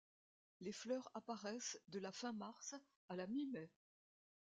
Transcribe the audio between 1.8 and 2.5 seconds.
de la fin